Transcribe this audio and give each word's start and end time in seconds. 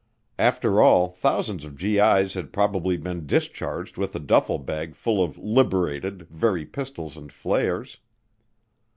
After 0.39 0.81
all, 0.81 1.09
thousands 1.09 1.63
of 1.63 1.77
GI's 1.77 2.33
had 2.33 2.51
probably 2.51 2.97
been 2.97 3.27
discharged 3.27 3.97
with 3.97 4.15
a 4.15 4.19
duffel 4.19 4.57
bag 4.57 4.95
full 4.95 5.23
of 5.23 5.37
"liberated" 5.37 6.23
Very 6.31 6.65
pistols 6.65 7.15
and 7.15 7.31
flares. 7.31 7.99